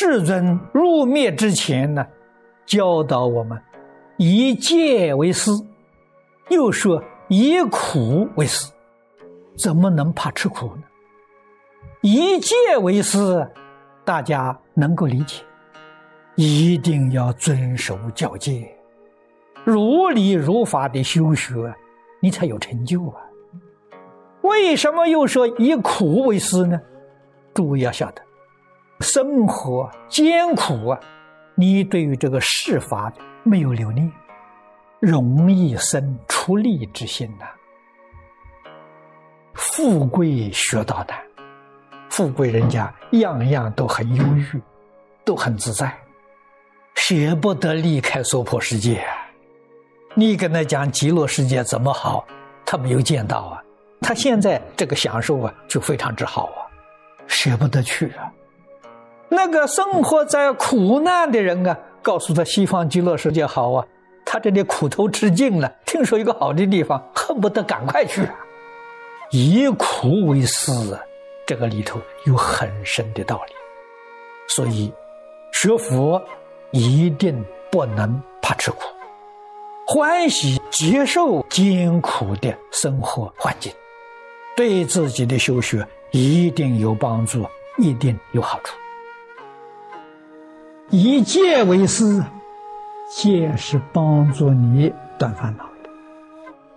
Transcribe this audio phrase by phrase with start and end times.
[0.00, 2.06] 世尊入灭之前呢，
[2.64, 3.60] 教导我们
[4.16, 5.50] 以戒为师，
[6.50, 8.70] 又说以苦为师，
[9.56, 10.82] 怎么能怕吃苦呢？
[12.02, 13.44] 以戒为师，
[14.04, 15.42] 大家能够理解，
[16.36, 18.72] 一定要遵守教戒，
[19.64, 21.74] 如理如法的修学，
[22.22, 23.20] 你才有成就啊。
[24.42, 26.80] 为什么又说以苦为师呢？
[27.52, 28.27] 诸位要晓得。
[29.00, 31.00] 生活艰苦啊，
[31.54, 33.12] 你对于这个世法
[33.44, 34.10] 没有留念，
[35.00, 37.46] 容易生出力之心呐。
[39.54, 41.16] 富贵学到难，
[42.10, 44.60] 富贵人家样样都很忧郁，
[45.24, 45.96] 都很自在，
[46.94, 49.04] 舍不得离开娑婆世界。
[50.14, 52.26] 你跟他讲极乐世界怎么好，
[52.66, 53.62] 他没有见到啊，
[54.00, 56.66] 他现在这个享受啊就非常之好啊，
[57.28, 58.32] 舍不得去啊。
[59.30, 63.86] 那个生活在苦难的人啊，告诉他西方极乐世界好啊，
[64.24, 68.34] 他这里苦头吃尽了，听说一个好的地方，恨不得赶快去啊。
[69.30, 70.72] 以苦为师，
[71.46, 73.52] 这个里头有很深的道理。
[74.48, 74.90] 所以
[75.52, 76.22] 学佛
[76.70, 78.78] 一定不能怕吃苦，
[79.86, 83.70] 欢喜接受艰苦的生活环境，
[84.56, 88.74] 对自己的修学一定有帮助，一定有好处。
[90.90, 92.24] 以戒为师，
[93.10, 95.90] 戒是帮助你断烦恼的；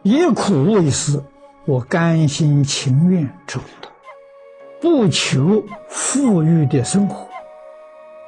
[0.04, 1.24] 以苦为师，
[1.64, 3.90] 我甘心情愿吃苦头，
[4.82, 7.26] 不求富裕的生活，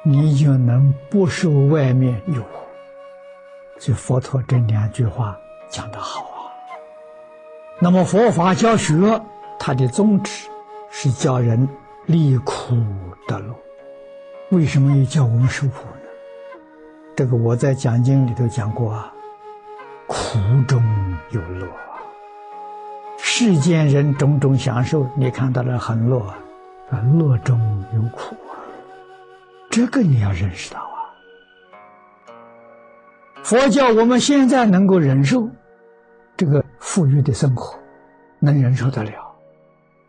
[0.02, 2.46] 你就能不受外面诱惑。
[3.78, 5.36] 这佛陀这两句话
[5.68, 6.48] 讲得好啊。
[7.78, 9.20] 那么佛法教学，
[9.58, 10.48] 它的宗旨
[10.90, 11.68] 是教人
[12.06, 12.74] 离苦
[13.28, 13.54] 得乐。
[14.54, 16.08] 为什么又叫我们受苦呢？
[17.16, 19.12] 这个我在讲经里头讲过啊，
[20.06, 20.38] 苦
[20.68, 20.80] 中
[21.30, 21.98] 有乐啊。
[23.18, 26.20] 世间人种种享受，你看到了很乐，
[26.90, 27.58] 啊，乐中
[27.94, 28.54] 有苦啊。
[29.70, 30.96] 这个你要认识到啊。
[33.42, 35.48] 佛教我们现在能够忍受
[36.36, 37.76] 这个富裕的生活，
[38.38, 39.34] 能忍受得了，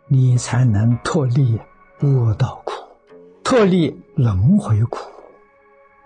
[0.08, 1.60] 你才能脱离
[2.02, 2.74] 恶道苦。
[3.46, 4.98] 特立轮回苦，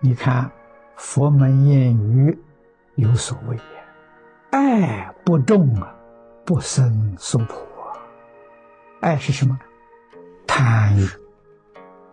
[0.01, 0.51] 你看
[0.97, 2.37] 佛门谚语
[2.95, 3.61] 有所谓也：
[4.51, 5.95] 爱不重啊，
[6.43, 7.57] 不生娑婆。
[8.99, 9.57] 爱是什么？
[10.45, 11.07] 贪欲。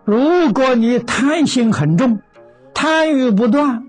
[0.04, 2.22] 如果你贪心很重，
[2.72, 3.84] 贪欲不断，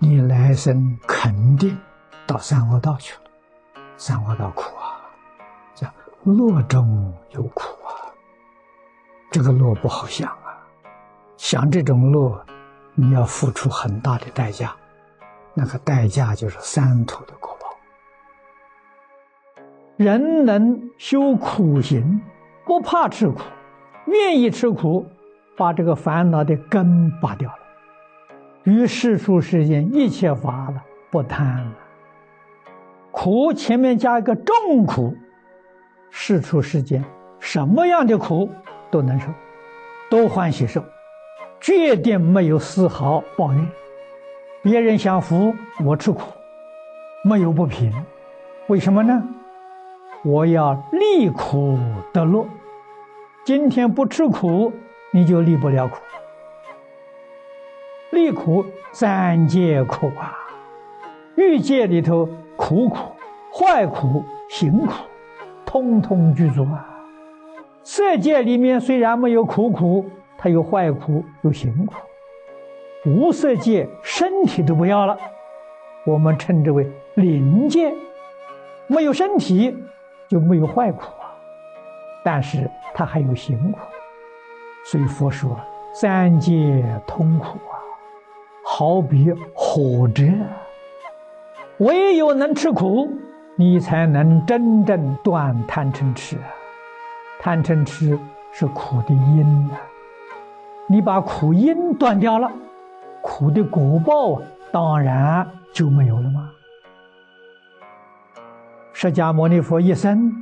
[0.00, 1.78] 你来生肯定
[2.26, 3.30] 到三恶道去了。
[3.96, 4.98] 三恶道苦啊，
[5.76, 5.88] 叫
[6.24, 8.10] 乐中有苦啊，
[9.30, 10.28] 这个乐不好想。
[11.36, 12.34] 想这种路，
[12.94, 14.74] 你要付出很大的代价，
[15.54, 17.68] 那个代价就是三途的果报。
[19.96, 22.20] 人能修苦行，
[22.64, 23.40] 不怕吃苦，
[24.06, 25.06] 愿意吃苦，
[25.56, 27.58] 把这个烦恼的根拔掉了，
[28.64, 31.72] 于世俗世间一切法了，不贪了。
[33.10, 35.14] 苦前面加一个重苦，
[36.10, 37.04] 世出世间
[37.40, 38.50] 什么样的苦
[38.90, 39.28] 都能受，
[40.10, 40.82] 都欢喜受。
[41.60, 43.68] 绝对没有丝毫抱怨，
[44.62, 46.22] 别人享福，我吃苦，
[47.24, 47.92] 没有不平。
[48.68, 49.22] 为什么呢？
[50.22, 51.78] 我要离苦
[52.12, 52.46] 得乐。
[53.44, 54.72] 今天不吃苦，
[55.12, 55.96] 你就离不了苦。
[58.10, 60.36] 离苦三界苦啊，
[61.36, 63.12] 欲界里头苦苦、
[63.52, 64.92] 坏苦、行苦，
[65.64, 66.86] 通通具足啊。
[67.82, 70.08] 色界里面虽然没有苦苦。
[70.38, 71.94] 它有坏苦，有行苦。
[73.04, 75.16] 无色界身体都不要了，
[76.04, 77.94] 我们称之为灵界。
[78.88, 79.76] 没有身体
[80.28, 81.34] 就没有坏苦啊，
[82.24, 83.78] 但是它还有行苦。
[84.84, 85.58] 所以佛说
[85.92, 87.78] 三界通苦啊，
[88.64, 90.24] 好比火者。
[91.78, 93.08] 唯有能吃苦，
[93.54, 96.48] 你才能真正断贪嗔痴啊。
[97.38, 98.18] 贪嗔痴
[98.50, 99.80] 是苦的因啊。
[100.88, 102.50] 你把苦因断掉了，
[103.20, 104.40] 苦的果报
[104.70, 106.50] 当然就没有了吗？
[108.92, 110.32] 释迦牟尼佛一生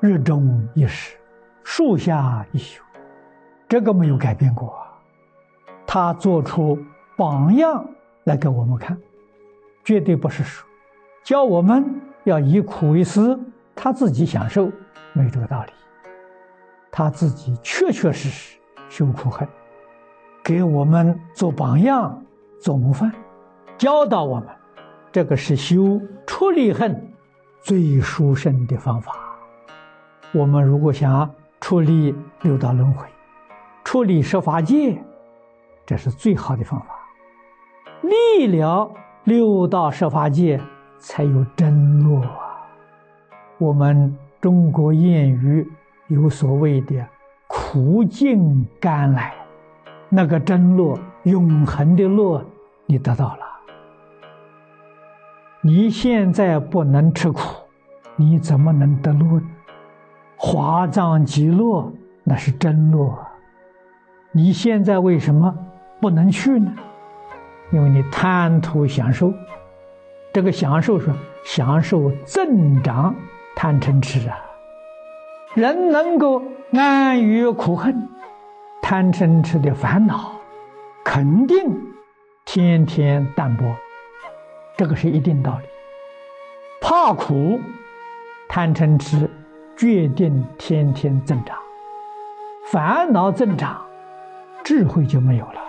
[0.00, 1.16] 日中一时，
[1.62, 2.82] 树下一宿，
[3.68, 4.74] 这个没有改变过。
[5.86, 6.78] 他做出
[7.16, 7.84] 榜样
[8.24, 8.96] 来给我们看，
[9.84, 10.66] 绝对不是说
[11.22, 13.38] 教我们要以苦为师，
[13.76, 14.72] 他自己享受
[15.12, 15.72] 没这个道理。
[16.90, 18.58] 他自己确确实实
[18.88, 19.46] 修苦恨。
[20.50, 22.24] 给我们做榜样、
[22.60, 23.12] 做模范，
[23.78, 24.48] 教导我们，
[25.12, 27.08] 这个是修出离恨
[27.60, 29.12] 最殊胜的方法。
[30.32, 32.12] 我们如果想出离
[32.42, 33.06] 六道轮回，
[33.84, 35.00] 出离十法界，
[35.86, 36.86] 这是最好的方法。
[38.02, 38.90] 离了
[39.22, 40.60] 六道十法界，
[40.98, 42.66] 才有真路啊！
[43.58, 45.70] 我们中国谚语
[46.08, 47.06] 有所谓的
[47.46, 49.32] “苦尽甘来”，
[50.12, 52.44] 那个真乐、永恒的乐，
[52.86, 53.46] 你得到了。
[55.62, 57.40] 你现在不能吃苦，
[58.16, 59.42] 你怎么能得乐呢？
[60.36, 61.92] 华藏极乐
[62.24, 63.16] 那是真乐，
[64.32, 65.54] 你现在为什么
[66.00, 66.72] 不能去呢？
[67.70, 69.32] 因为你贪图享受，
[70.32, 71.12] 这个享受是
[71.44, 73.14] 享受增长
[73.54, 74.36] 贪嗔痴啊。
[75.54, 76.42] 人能够
[76.72, 78.08] 安于苦恨，
[78.90, 80.32] 贪嗔痴的烦恼
[81.04, 81.80] 肯定
[82.44, 83.64] 天天淡薄，
[84.76, 85.68] 这个是一定道理。
[86.80, 87.60] 怕苦，
[88.48, 89.30] 贪嗔痴。
[89.76, 91.56] 决定天天增长，
[92.66, 93.80] 烦恼增长，
[94.64, 95.62] 智慧就没有了。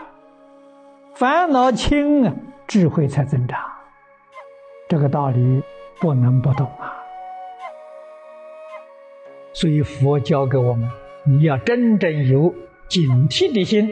[1.14, 2.34] 烦恼轻啊，
[2.66, 3.60] 智慧才增长。
[4.90, 5.62] 这个道理
[6.00, 6.92] 不能不懂啊。
[9.54, 10.90] 所以佛教给我们，
[11.24, 12.52] 你要真正有
[12.92, 13.90] 警惕的心，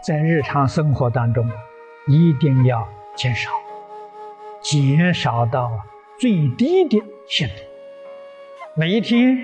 [0.00, 1.44] 在日常生活当中，
[2.06, 2.86] 一定要
[3.16, 3.50] 减少，
[4.60, 5.72] 减少到
[6.16, 7.54] 最低的限度。
[8.76, 9.36] 每一天，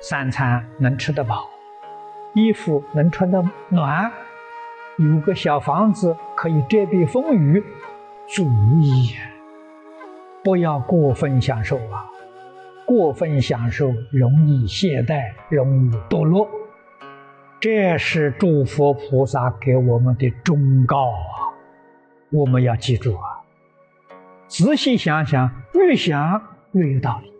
[0.00, 1.48] 三餐能吃得饱，
[2.34, 4.10] 衣服能穿得暖，
[4.96, 7.62] 有个小房子可以遮蔽风雨，
[8.26, 8.50] 足
[8.80, 9.14] 矣。
[10.42, 12.10] 不要过分享受啊！
[12.84, 16.50] 过分享受容易懈怠，容易堕落。
[17.62, 21.54] 这是诸佛菩萨给我们的忠告啊！
[22.32, 23.38] 我们要记住啊！
[24.48, 26.42] 仔细想想，越想
[26.72, 27.32] 越有道理。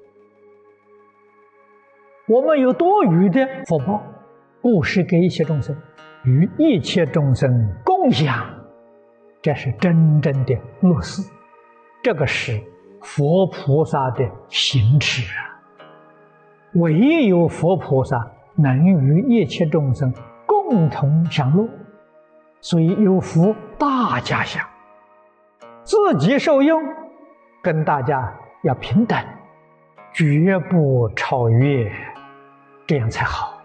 [2.28, 4.00] 我们有多余的福报，
[4.60, 5.76] 布施给一切众生，
[6.22, 7.50] 与一切众生
[7.84, 8.48] 共享，
[9.42, 11.20] 这是真正的乐事。
[12.00, 12.62] 这个是
[13.00, 15.58] 佛菩萨的行持啊！
[16.74, 20.12] 唯有佛菩萨能与一切众生
[20.46, 21.68] 共同享乐，
[22.60, 24.66] 所以有福大家享，
[25.84, 26.82] 自己受用，
[27.62, 28.32] 跟大家
[28.62, 29.18] 要平等，
[30.12, 31.90] 绝不超越。
[32.86, 33.58] 这样才好，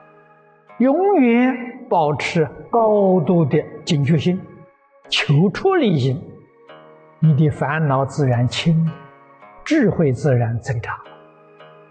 [0.78, 1.54] 永远
[1.90, 4.40] 保持高度的警觉性，
[5.10, 6.22] 求出离心，
[7.20, 8.90] 你的烦恼自然轻，
[9.66, 10.96] 智慧自然增长。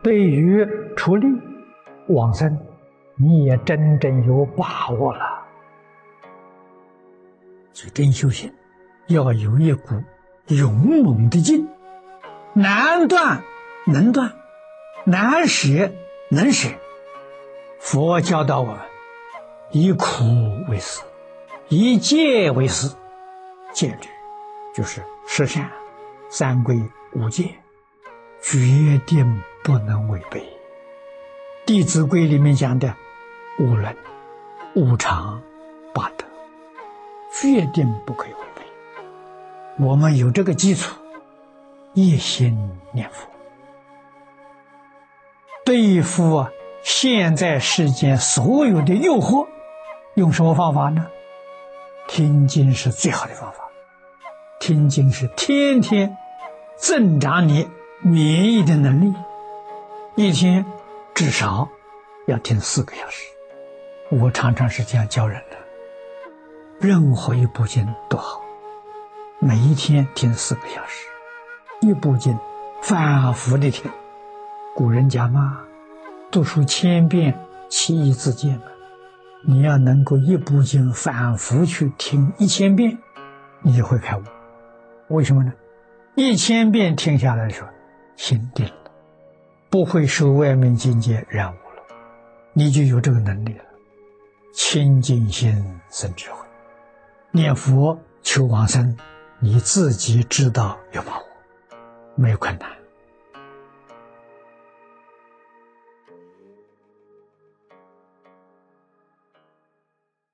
[0.02, 0.66] 对于
[0.96, 1.26] 出离
[2.08, 2.56] 往生，
[3.16, 5.42] 你也真正有把握了。
[7.72, 8.52] 所以真修行
[9.08, 10.02] 要有一股
[10.46, 11.68] 勇猛的劲，
[12.54, 13.42] 难断
[13.86, 14.32] 能断，
[15.04, 15.90] 难舍
[16.30, 16.68] 能舍。
[17.78, 18.78] 佛教导我们：
[19.70, 20.24] 以苦
[20.68, 21.02] 为师，
[21.68, 22.94] 以戒为师。
[23.72, 24.08] 戒律
[24.74, 25.70] 就是十善、
[26.30, 26.80] 三规、
[27.12, 27.54] 五戒，
[28.40, 30.40] 决定不能违背。
[31.66, 32.94] 《弟子规》里面讲的
[33.58, 33.96] 五伦、
[34.74, 35.40] 五常、
[35.94, 36.26] 八德，
[37.32, 38.62] 决定不可以违背。
[39.78, 40.94] 我们有这个基础，
[41.94, 43.28] 一心念佛，
[45.64, 46.50] 对付啊。
[46.82, 49.48] 现在世间所有的诱惑，
[50.14, 51.06] 用什么方法呢？
[52.06, 53.58] 听经是最好的方法。
[54.60, 56.16] 听经是天天
[56.76, 57.68] 增长你
[58.02, 59.14] 免疫的能力，
[60.14, 60.64] 一天
[61.12, 61.68] 至少
[62.26, 63.26] 要听四个小时。
[64.10, 65.56] 我常常是这样教人的。
[66.78, 68.40] 任何一部经都好，
[69.40, 71.06] 每一天听四个小时，
[71.80, 72.38] 一部经
[72.82, 73.90] 反复的听。
[74.74, 75.60] 古人讲嘛。
[76.30, 77.34] 读书千遍，
[77.68, 78.64] 其义自见嘛。
[79.42, 82.98] 你要能够一部经反复去听一千遍，
[83.62, 84.22] 你就会开悟。
[85.08, 85.52] 为什么呢？
[86.14, 87.68] 一千遍听下来的时候，
[88.16, 88.90] 心定了，
[89.70, 91.82] 不会受外面境界染污了，
[92.52, 93.64] 你就有这个能力了。
[94.52, 96.46] 清净心生智慧，
[97.30, 98.96] 念佛求往生，
[99.38, 101.24] 你自己知道有把握，
[102.14, 102.70] 没有困难。